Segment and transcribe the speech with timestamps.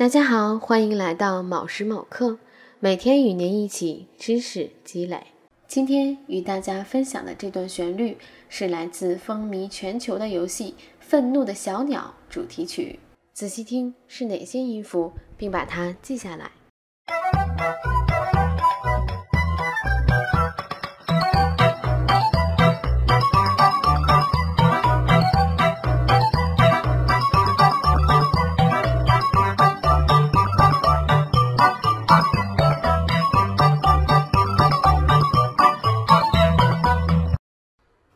[0.00, 2.38] 大家好，欢迎来到卯时卯刻，
[2.78, 5.26] 每天与您一起知识积累。
[5.68, 8.16] 今天与大家分享的这段旋律
[8.48, 12.98] 是来自风靡全球的游戏《愤怒的小鸟》主题曲。
[13.34, 16.50] 仔细听是哪些音符，并把它记下来。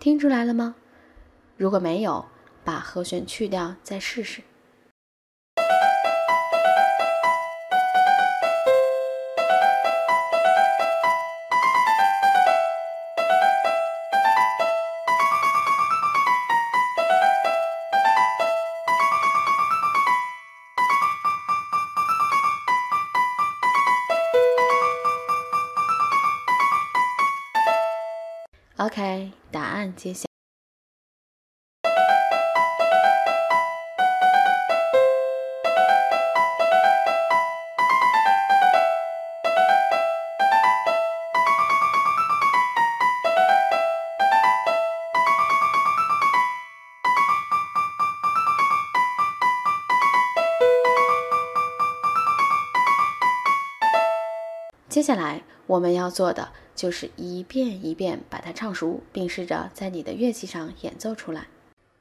[0.04, 0.74] 听出来了吗？
[1.56, 2.26] 如果没有，
[2.62, 4.42] 把和弦去掉再试试。
[28.77, 30.25] OK，答案揭晓。
[54.89, 61.47] 接下来我们要做的就是一遍一遍把它唱熟，并试着在你的乐器上演奏出来。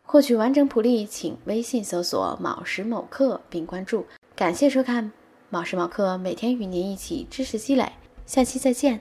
[0.06, 4.06] 获取完整谱例，请微信搜索“卯时某刻”并关注。
[4.36, 5.12] 感谢收看
[5.50, 7.92] “卯时卯刻”，每天与您一起知识积累。
[8.26, 9.00] 下期再见。